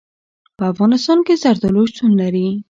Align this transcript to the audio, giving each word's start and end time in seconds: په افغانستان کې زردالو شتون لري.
په 0.57 0.63
افغانستان 0.71 1.19
کې 1.25 1.39
زردالو 1.43 1.81
شتون 1.91 2.11
لري. 2.21 2.45